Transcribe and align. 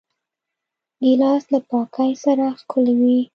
ګیلاس 1.03 1.43
له 1.53 1.59
پاکۍ 1.69 2.11
سره 2.23 2.45
ښکلی 2.59 2.93
وي. 3.01 3.19